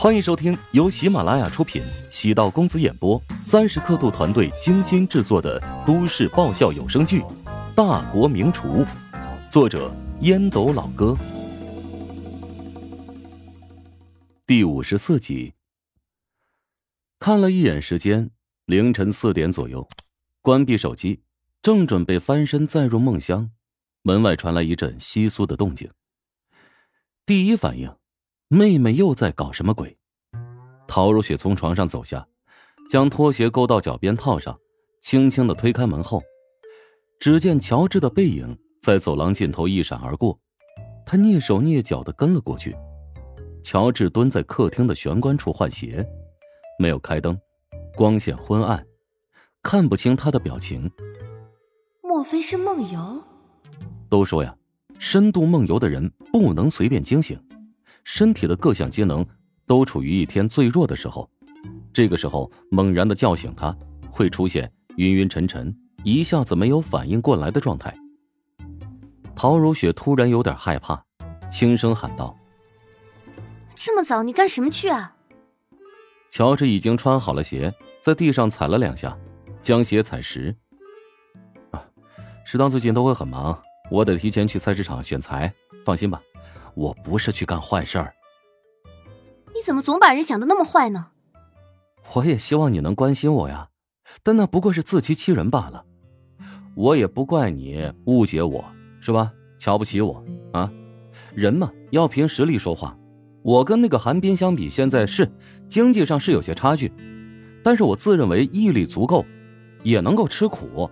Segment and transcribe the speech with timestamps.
[0.00, 7.20] 欢迎收听由喜马拉雅出品、喜道公子演播、三十刻度团队精心制作的都市爆笑有声剧
[7.74, 8.84] 《大国名厨》，
[9.50, 11.16] 作者烟斗老哥，
[14.46, 15.54] 第五十四集。
[17.18, 18.30] 看了一眼时间，
[18.66, 19.88] 凌晨四点左右，
[20.40, 21.22] 关闭手机，
[21.60, 23.50] 正准备翻身再入梦乡，
[24.02, 25.90] 门外传来一阵窸窣的动静。
[27.26, 27.92] 第一反应。
[28.50, 29.94] 妹妹又在搞什么鬼？
[30.86, 32.26] 陶如雪从床上走下，
[32.88, 34.58] 将拖鞋勾到脚边套上，
[35.02, 36.22] 轻轻的推开门后，
[37.20, 40.40] 只见乔治的背影在走廊尽头一闪而过，
[41.04, 42.74] 她蹑手蹑脚的跟了过去。
[43.62, 46.02] 乔治蹲在客厅的玄关处换鞋，
[46.78, 47.38] 没有开灯，
[47.94, 48.82] 光线昏暗，
[49.62, 50.90] 看不清他的表情。
[52.02, 53.22] 莫非是梦游？
[54.08, 54.56] 都说呀，
[54.98, 57.38] 深度梦游的人不能随便惊醒。
[58.10, 59.24] 身体的各项机能
[59.66, 61.28] 都处于一天最弱的时候，
[61.92, 63.76] 这个时候猛然的叫醒他，
[64.10, 65.72] 会出现晕晕沉沉、
[66.04, 67.94] 一下子没有反应过来的状态。
[69.36, 71.04] 陶如雪突然有点害怕，
[71.50, 72.34] 轻声喊道
[73.76, 75.14] ：“这么早，你干什么去啊？”
[76.30, 79.14] 乔治已经穿好了鞋，在地上踩了两下，
[79.62, 80.56] 将鞋踩实。
[81.72, 81.84] 啊，
[82.46, 85.52] 食堂最近都会很忙，我得提前去菜市场选材。
[85.84, 86.22] 放心吧。
[86.74, 88.14] 我不是去干坏事儿。
[89.54, 91.08] 你怎么总把人想的那么坏呢？
[92.14, 93.68] 我也希望你能关心我呀，
[94.22, 95.84] 但那不过是自欺欺人罢了。
[96.74, 98.64] 我也不怪你误解我，
[99.00, 99.32] 是吧？
[99.58, 100.70] 瞧不起我啊？
[101.34, 102.96] 人嘛，要凭实力说话。
[103.42, 105.28] 我跟那个韩冰相比，现在是
[105.68, 106.92] 经济上是有些差距，
[107.64, 109.24] 但是我自认为毅力足够，
[109.82, 110.88] 也能够吃苦，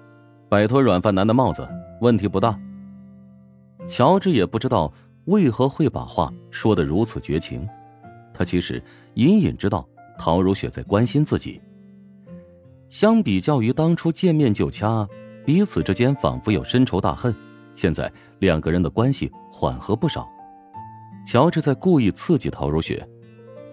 [0.48, 1.68] 摆脱软饭男的帽子，
[2.00, 2.58] 问题不大。
[3.86, 4.92] 乔治也不知道。
[5.26, 7.68] 为何会把话说得如此绝情？
[8.32, 8.82] 他其实
[9.14, 9.88] 隐隐知道
[10.18, 11.60] 陶如雪在关心自己。
[12.88, 15.08] 相比较于当初见面就掐，
[15.44, 17.34] 彼此之间仿佛有深仇大恨。
[17.74, 20.28] 现在两个人的关系缓和不少。
[21.26, 23.06] 乔治在故意刺激陶如雪，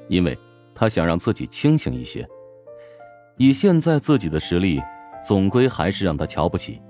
[0.10, 0.38] 因为
[0.74, 2.28] 他想让自己清醒一些。
[3.38, 4.82] 以现在自己的实力，
[5.24, 6.82] 总归还是让他瞧不起。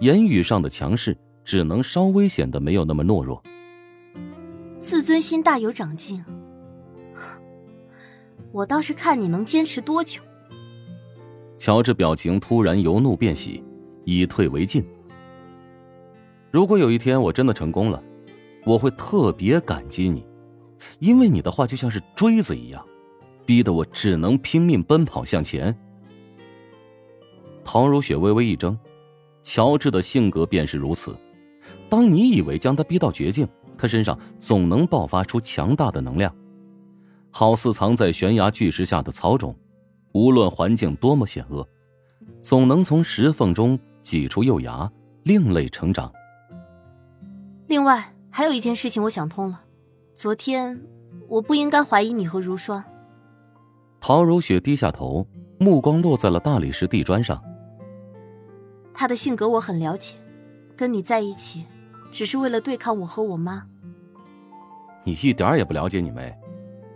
[0.00, 3.42] 言语上的强势，只能稍微显得没有那么懦弱。
[4.84, 6.22] 自尊心大有长进，
[8.52, 10.20] 我倒是看你能坚持多久。
[11.56, 13.64] 乔治表情突然由怒变喜，
[14.04, 14.84] 以退为进。
[16.50, 18.02] 如果有一天我真的成功了，
[18.66, 20.22] 我会特别感激你，
[20.98, 22.84] 因为你的话就像是锥子一样，
[23.46, 25.74] 逼得我只能拼命奔跑向前。
[27.64, 28.76] 唐如雪微微一怔，
[29.42, 31.16] 乔治的性格便是如此，
[31.88, 33.48] 当你以为将他逼到绝境。
[33.76, 36.34] 他身上总能爆发出强大的能量，
[37.30, 39.54] 好似藏在悬崖巨石下的草种，
[40.12, 41.68] 无论环境多么险恶，
[42.40, 44.90] 总能从石缝中挤出幼芽，
[45.24, 46.12] 另类成长。
[47.66, 49.62] 另外还有一件事情，我想通了，
[50.14, 50.80] 昨天
[51.28, 52.84] 我不应该怀疑你和如霜。
[54.00, 55.26] 陶如雪低下头，
[55.58, 57.42] 目光落在了大理石地砖上。
[58.92, 60.14] 他的性格我很了解，
[60.76, 61.64] 跟你在一起。
[62.14, 63.66] 只是为了对抗我和我妈。
[65.04, 66.32] 你一点也不了解你妹，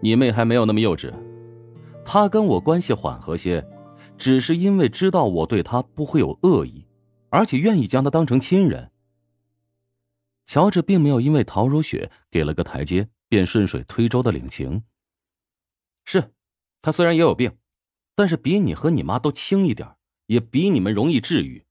[0.01, 1.13] 你妹还没有那么幼稚。
[2.05, 3.67] 她跟我关系缓和些，
[4.17, 6.87] 只是因为知道我对她不会有恶意，
[7.31, 8.93] 而且愿意将她当成亲人。
[10.47, 14.85] 乔治并没有因为陶如雪给了个台阶，便顺水推舟的领情。
[16.05, 16.33] 是，
[16.81, 17.59] 她虽然也有病，
[18.15, 19.97] 但是比你和你妈都轻一点，
[20.27, 21.65] 也比你们容易治愈。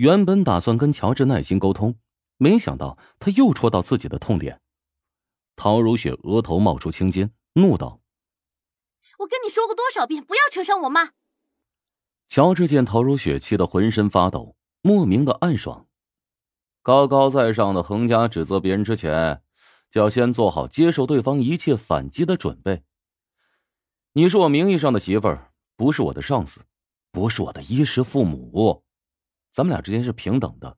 [0.00, 1.96] 原本打算跟乔治耐心沟通，
[2.38, 4.62] 没想到他又戳到自己的痛点。
[5.56, 8.00] 陶如雪额头冒出青筋，怒道
[9.20, 11.10] ：“我跟你说过多少遍，不要扯上我妈！”
[12.28, 15.86] 乔治见陶如雪气得浑身发抖，莫名的暗爽。
[16.80, 19.42] 高高在上的横加指责别人之前，
[19.90, 22.84] 就要先做好接受对方一切反击的准备。
[24.14, 26.62] 你是我名义上的媳妇儿，不是我的上司，
[27.12, 28.82] 不是我的衣食父母。
[29.52, 30.76] 咱们俩之间是平等的，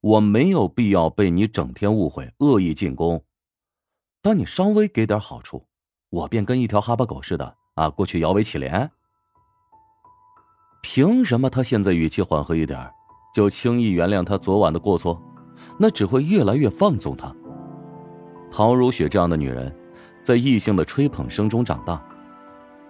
[0.00, 3.22] 我没有必要被你整天误会、恶意进攻。
[4.22, 5.66] 当你稍微给点好处，
[6.10, 8.88] 我便跟一条哈巴狗似的啊，过去摇尾乞怜。
[10.82, 12.90] 凭什么他现在语气缓和一点，
[13.34, 15.20] 就轻易原谅他昨晚的过错？
[15.78, 17.34] 那只会越来越放纵他。
[18.50, 19.76] 陶如雪这样的女人，
[20.22, 22.02] 在异性的吹捧声中长大，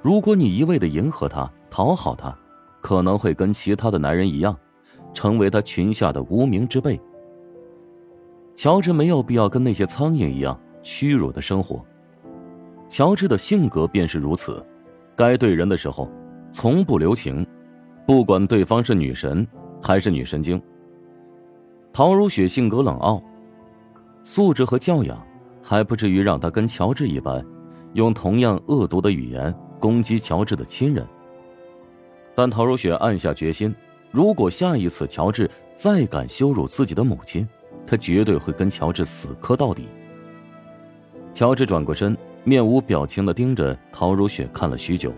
[0.00, 2.37] 如果你一味的迎合她、讨好她，
[2.81, 4.56] 可能会跟其他的男人一样。
[5.19, 6.97] 成为他裙下的无名之辈。
[8.55, 11.85] 乔治没有必要跟那些苍蝇一样屈辱的生活。
[12.88, 14.65] 乔治的性格便是如此，
[15.17, 16.09] 该对人的时候，
[16.53, 17.44] 从不留情，
[18.06, 19.44] 不管对方是女神
[19.82, 20.62] 还是女神经。
[21.93, 23.21] 陶如雪性格冷傲，
[24.23, 25.21] 素质和教养
[25.61, 27.44] 还不至于让她跟乔治一般，
[27.94, 31.05] 用同样恶毒的语言攻击乔治的亲人。
[32.37, 33.75] 但陶如雪暗下决心，
[34.11, 37.47] 如果下一次乔治再敢羞辱自己的母亲，
[37.87, 39.89] 他绝对会跟乔治死磕到底。
[41.33, 42.17] 乔治转过身。
[42.45, 45.13] 面无表情的盯着陶如雪看了许久，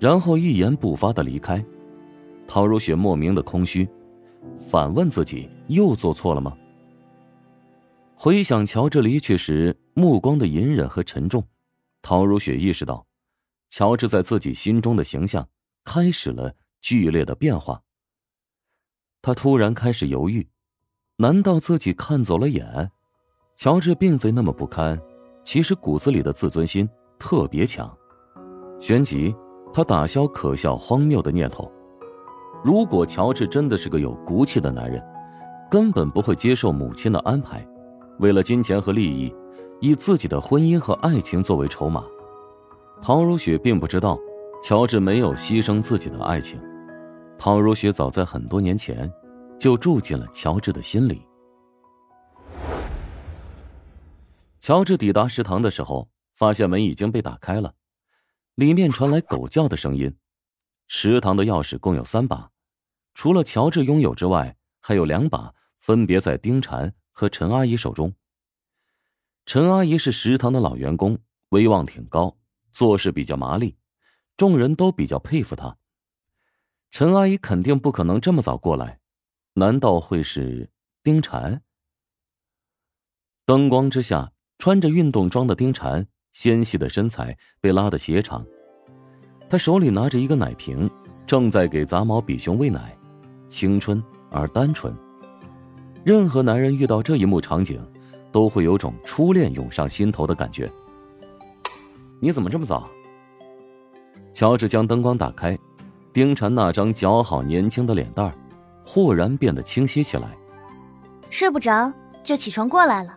[0.00, 1.62] 然后一言不发的离开。
[2.46, 3.86] 陶如雪莫名的空虚，
[4.56, 6.56] 反问自己又做错了吗？
[8.14, 11.44] 回想乔治离去时目光的隐忍和沉重，
[12.00, 13.04] 陶如雪意识到，
[13.68, 15.46] 乔治在自己心中的形象
[15.84, 17.80] 开始了剧烈的变化。
[19.22, 20.46] 他突然开始犹豫，
[21.16, 22.90] 难道自己看走了眼？
[23.56, 25.00] 乔治并非那么不堪。
[25.44, 26.88] 其实骨子里的自尊心
[27.18, 27.92] 特别强，
[28.78, 29.34] 旋即
[29.72, 31.70] 他打消可笑荒谬的念头。
[32.64, 35.02] 如果乔治真的是个有骨气的男人，
[35.68, 37.66] 根本不会接受母亲的安排，
[38.20, 39.34] 为了金钱和利益，
[39.80, 42.04] 以自己的婚姻和爱情作为筹码。
[43.00, 44.16] 陶如雪并不知道，
[44.62, 46.60] 乔治没有牺牲自己的爱情。
[47.44, 49.12] 陶如雪早在很多年前，
[49.58, 51.26] 就住进了乔治的心里。
[54.60, 57.74] 乔治抵达食堂的时候，发现门已经被打开了，
[58.54, 60.16] 里面传来狗叫的声音。
[60.86, 62.52] 食堂的钥匙共有三把，
[63.12, 68.14] 除了乔治拥有之外，还有两把分别在丁婵和陈阿姨手中。
[69.46, 71.18] 陈阿姨是食堂的老员工，
[71.48, 72.36] 威望挺高，
[72.70, 73.76] 做事比较麻利，
[74.36, 75.76] 众人都比较佩服她。
[76.92, 78.98] 陈阿姨肯定不可能这么早过来，
[79.54, 80.68] 难道会是
[81.02, 81.60] 丁婵？
[83.46, 84.30] 灯光之下。
[84.58, 88.46] 穿着运动装的丁婵，纤细的身材被拉得斜长，
[89.50, 90.88] 她手里拿着一个奶瓶，
[91.26, 92.96] 正在给杂毛比熊喂奶，
[93.48, 94.00] 青春
[94.30, 94.94] 而单纯。
[96.04, 97.84] 任何男人遇到这一幕场景，
[98.30, 100.70] 都会有种初恋涌上心头的感觉。
[102.20, 102.88] 你怎么这么早？
[104.32, 105.58] 乔治将灯光打开，
[106.12, 108.34] 丁婵那张姣好年轻的脸蛋儿，
[108.84, 110.28] 豁然变得清晰起来。
[111.30, 111.90] 睡不着
[112.22, 113.16] 就起床过来了。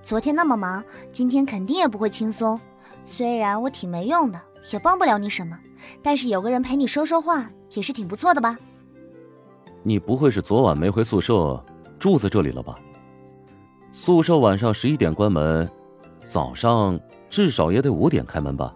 [0.00, 0.82] 昨天那么忙，
[1.12, 2.58] 今天肯定也不会轻松。
[3.04, 4.40] 虽然我挺没用的，
[4.72, 5.58] 也帮不了你什么，
[6.02, 8.56] 但是有个人陪你说说话也是挺不错的吧？
[9.82, 11.62] 你不会是昨晚没回宿舍，
[11.98, 12.78] 住在这里了吧？
[13.90, 15.70] 宿舍晚上十一点关门，
[16.24, 16.98] 早上
[17.28, 18.74] 至少也得五点开门吧？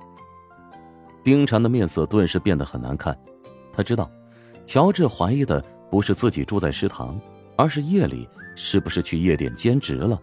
[1.24, 3.18] 丁婵的面色顿时变得很难看。
[3.72, 4.08] 他知道，
[4.66, 7.18] 乔治怀疑的不是自己住在食堂，
[7.56, 10.20] 而是夜里是不是去夜店兼职了。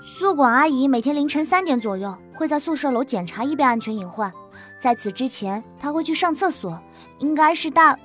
[0.00, 4.32] 宿管阿姨每天凌晨三点左右会在宿舍楼检查一遍安全隐患，
[4.80, 6.80] 在此之前她会去上厕所，
[7.18, 7.98] 应该是大，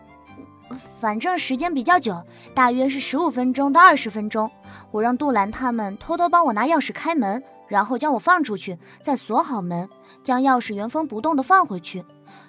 [1.00, 2.21] 反正时间比较久，
[2.56, 4.50] 大约是十五分钟到二十分钟。
[4.89, 7.41] 我让杜兰他们偷偷帮我拿钥匙开门，
[7.71, 9.88] 然后将我放出去，再锁好门，
[10.21, 12.03] 将钥匙原封不动的放回去。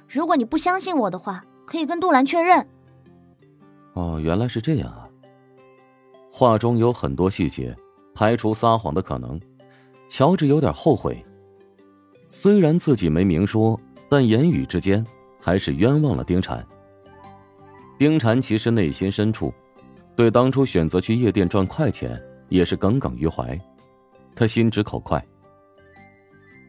[0.09, 2.67] 如果你不相信我的话，可以跟杜兰确认。
[3.93, 5.07] 哦，原来是这样啊。
[6.33, 7.73] 话中有很多细节。
[8.15, 9.41] 排除撒谎的可能，
[10.09, 11.25] 乔治有点后悔。
[12.29, 15.06] 虽然自己没明说，但言语之间
[15.41, 16.61] 还是冤枉了丁婵。
[17.96, 19.55] 丁婵其实内心深处，
[20.17, 23.58] 对当初选择去夜店赚快钱也是耿耿于怀。
[24.34, 25.24] 他心直口快。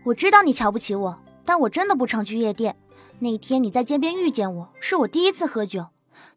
[0.05, 2.75] 我知道你瞧不起我，但我真的不常去夜店。
[3.20, 5.88] 那天你在街边遇见我，是我第一次喝酒。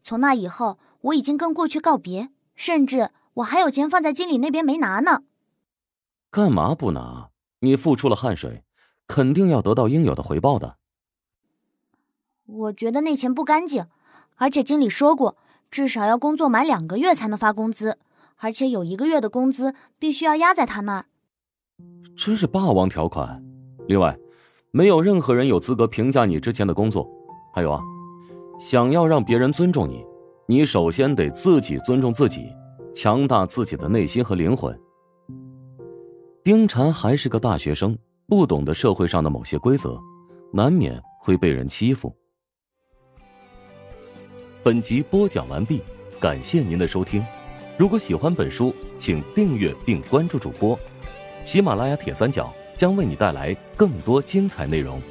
[0.03, 3.11] 从那以后，我已经跟过去告别，甚至。
[3.35, 5.21] 我还有钱放在经理那边没拿呢，
[6.31, 7.29] 干嘛不拿？
[7.59, 8.63] 你付出了汗水，
[9.05, 10.77] 肯定要得到应有的回报的。
[12.47, 13.85] 我觉得那钱不干净，
[14.37, 15.37] 而且经理说过，
[15.69, 17.99] 至少要工作满两个月才能发工资，
[18.37, 21.05] 而且有一个月的工资必须要压在他那儿。
[22.17, 23.41] 真是霸王条款。
[23.87, 24.17] 另外，
[24.71, 27.09] 没有任何人有资格评价你之前的工作。
[27.53, 27.81] 还有啊，
[28.59, 30.03] 想要让别人尊重你，
[30.47, 32.47] 你首先得自己尊重自己。
[32.93, 34.75] 强大自己的内心和灵魂。
[36.43, 37.95] 丁婵还是个大学生，
[38.27, 40.01] 不懂得社会上的某些规则，
[40.51, 42.11] 难免会被人欺负。
[44.63, 45.83] 本集播讲完毕，
[46.19, 47.23] 感谢您的收听。
[47.77, 50.77] 如果喜欢本书，请订阅并关注主播。
[51.47, 55.01] 喜马拉雅铁三角将为你带来更多精彩内容。